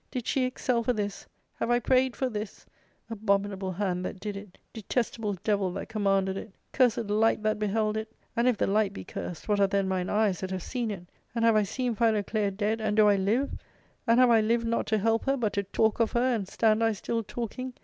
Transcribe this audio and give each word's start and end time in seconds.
Did 0.09 0.25
she 0.25 0.45
excel 0.45 0.81
for 0.81 0.93
this? 0.93 1.27
have 1.59 1.69
I 1.69 1.77
prayed 1.77 2.15
for 2.15 2.27
this? 2.27 2.65
Abominable 3.11 3.73
hand 3.73 4.03
that 4.03 4.19
did 4.19 4.35
it, 4.35 4.57
detestable 4.73 5.33
devil 5.43 5.71
that 5.73 5.89
commanded 5.89 6.37
it, 6.37 6.53
cursed 6.71 7.07
light 7.11 7.43
that 7.43 7.59
beheld 7.59 7.95
it; 7.97 8.11
and, 8.35 8.47
if 8.47 8.57
the 8.57 8.65
light 8.65 8.93
be 8.93 9.03
cursed, 9.03 9.47
what 9.47 9.59
are 9.59 9.67
then 9.67 9.87
mine 9.87 10.09
eyes 10.09 10.39
that 10.39 10.49
have 10.49 10.63
seen 10.63 10.89
it? 10.89 11.03
And 11.35 11.45
have 11.45 11.55
I 11.55 11.61
seen 11.61 11.93
Philoclea 11.93 12.49
dead, 12.49 12.81
and 12.81 12.97
do' 12.97 13.05
I 13.05 13.15
live? 13.15 13.51
and 14.07 14.19
have 14.19 14.31
I 14.31 14.41
lived 14.41 14.65
not 14.65 14.87
to 14.87 14.97
help 14.97 15.25
her, 15.25 15.37
but 15.37 15.53
to 15.53 15.61
talk 15.61 15.99
of 15.99 16.13
her, 16.13 16.33
and 16.33 16.47
stand 16.47 16.83
I 16.83 16.93
still 16.93 17.21
talking?' 17.21 17.73